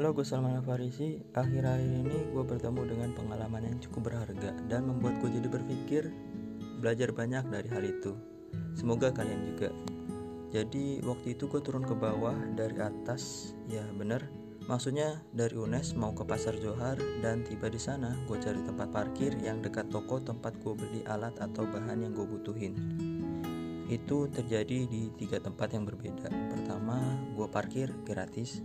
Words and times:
Halo, 0.00 0.16
gue 0.16 0.24
Salman 0.24 0.64
Farisi. 0.64 1.20
Akhir-akhir 1.36 1.84
ini 1.84 2.32
gue 2.32 2.40
bertemu 2.40 2.88
dengan 2.88 3.12
pengalaman 3.12 3.68
yang 3.68 3.76
cukup 3.84 4.08
berharga 4.08 4.56
dan 4.64 4.88
membuat 4.88 5.20
gue 5.20 5.28
jadi 5.28 5.44
berpikir 5.44 6.08
belajar 6.80 7.12
banyak 7.12 7.44
dari 7.52 7.68
hal 7.68 7.84
itu. 7.84 8.16
Semoga 8.72 9.12
kalian 9.12 9.52
juga. 9.52 9.68
Jadi 10.56 11.04
waktu 11.04 11.36
itu 11.36 11.52
gue 11.52 11.60
turun 11.60 11.84
ke 11.84 11.92
bawah 11.92 12.32
dari 12.56 12.80
atas, 12.80 13.52
ya 13.68 13.84
bener. 13.92 14.24
Maksudnya 14.64 15.20
dari 15.36 15.60
UNES 15.60 15.92
mau 16.00 16.16
ke 16.16 16.24
Pasar 16.24 16.56
Johar 16.56 16.96
dan 17.20 17.44
tiba 17.44 17.68
di 17.68 17.76
sana 17.76 18.16
gue 18.24 18.40
cari 18.40 18.64
tempat 18.64 18.88
parkir 18.88 19.36
yang 19.44 19.60
dekat 19.60 19.92
toko 19.92 20.16
tempat 20.16 20.56
gue 20.64 20.80
beli 20.80 21.04
alat 21.12 21.36
atau 21.36 21.68
bahan 21.68 22.08
yang 22.08 22.16
gue 22.16 22.24
butuhin. 22.24 22.72
Itu 23.84 24.32
terjadi 24.32 24.88
di 24.88 25.12
tiga 25.20 25.44
tempat 25.44 25.76
yang 25.76 25.84
berbeda. 25.84 26.32
Pertama, 26.56 26.96
gue 27.36 27.44
parkir 27.52 27.92
gratis 28.08 28.64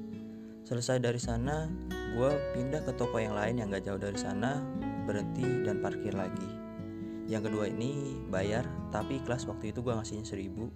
Selesai 0.65 0.97
dari 0.97 1.21
sana, 1.21 1.69
gue 2.17 2.31
pindah 2.57 2.81
ke 2.81 2.97
toko 2.97 3.21
yang 3.21 3.37
lain 3.37 3.61
yang 3.61 3.69
gak 3.69 3.85
jauh 3.85 4.01
dari 4.01 4.17
sana, 4.17 4.65
berhenti 5.05 5.45
dan 5.61 5.77
parkir 5.77 6.17
lagi. 6.17 6.49
Yang 7.29 7.53
kedua 7.53 7.69
ini 7.69 8.17
bayar, 8.33 8.65
tapi 8.89 9.21
kelas 9.21 9.45
waktu 9.45 9.69
itu 9.69 9.85
gue 9.85 9.93
ngasihnya 9.93 10.25
seribu. 10.25 10.73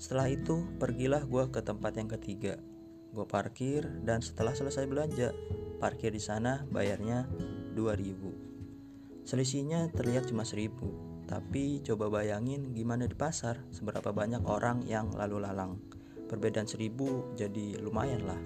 Setelah 0.00 0.32
itu, 0.32 0.64
pergilah 0.80 1.28
gue 1.28 1.44
ke 1.52 1.60
tempat 1.60 1.92
yang 2.00 2.08
ketiga. 2.08 2.56
Gue 3.12 3.28
parkir 3.28 3.84
dan 4.00 4.24
setelah 4.24 4.56
selesai 4.56 4.88
belanja, 4.88 5.36
parkir 5.76 6.16
di 6.16 6.20
sana 6.24 6.64
bayarnya 6.64 7.28
2000. 7.76 9.28
Selisihnya 9.28 9.92
terlihat 9.92 10.32
cuma 10.32 10.48
seribu, 10.48 10.88
tapi 11.28 11.84
coba 11.84 12.08
bayangin 12.08 12.72
gimana 12.72 13.04
di 13.04 13.12
pasar 13.12 13.60
seberapa 13.76 14.08
banyak 14.08 14.40
orang 14.48 14.88
yang 14.88 15.12
lalu 15.12 15.44
lalang. 15.44 15.76
Perbedaan 16.32 16.64
seribu 16.64 17.36
jadi 17.36 17.76
lumayan 17.78 18.24
lah. 18.24 18.40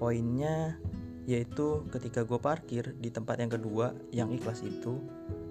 Poinnya 0.00 0.80
yaitu 1.28 1.84
ketika 1.92 2.24
gue 2.24 2.40
parkir 2.40 2.96
di 2.96 3.12
tempat 3.12 3.36
yang 3.36 3.52
kedua 3.52 3.92
yang 4.16 4.32
ikhlas 4.32 4.64
itu 4.64 4.96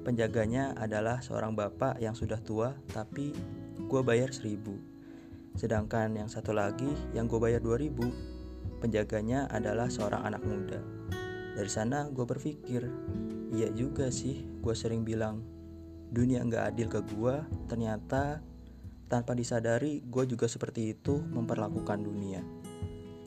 penjaganya 0.01 0.73
adalah 0.73 1.21
seorang 1.21 1.53
bapak 1.53 2.01
yang 2.01 2.17
sudah 2.17 2.41
tua 2.41 2.73
tapi 2.89 3.29
gue 3.77 4.01
bayar 4.01 4.33
seribu. 4.33 4.73
Sedangkan 5.53 6.17
yang 6.17 6.25
satu 6.25 6.49
lagi 6.49 6.89
yang 7.13 7.29
gue 7.29 7.37
bayar 7.37 7.61
2000 7.61 8.81
penjaganya 8.81 9.45
adalah 9.53 9.85
seorang 9.85 10.25
anak 10.25 10.41
muda. 10.41 10.81
Dari 11.53 11.69
sana 11.69 12.09
gue 12.09 12.25
berpikir 12.25 12.89
iya 13.53 13.69
juga 13.69 14.09
sih 14.09 14.49
gue 14.65 14.73
sering 14.73 15.05
bilang 15.05 15.45
dunia 16.09 16.41
nggak 16.41 16.73
adil 16.73 16.87
ke 16.89 17.05
gue 17.05 17.35
ternyata 17.69 18.41
tanpa 19.05 19.37
disadari 19.37 20.01
gue 20.01 20.25
juga 20.25 20.49
seperti 20.49 20.97
itu 20.97 21.21
memperlakukan 21.21 22.01
dunia 22.01 22.41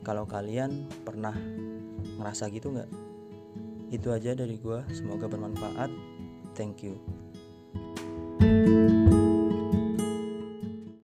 kalau 0.03 0.27
kalian 0.27 0.85
pernah 1.07 1.33
ngerasa 2.19 2.51
gitu 2.51 2.75
nggak? 2.75 2.91
Itu 3.89 4.11
aja 4.11 4.35
dari 4.35 4.59
gue. 4.59 4.83
Semoga 4.91 5.31
bermanfaat. 5.31 5.89
Thank 6.53 6.85
you. 6.85 7.22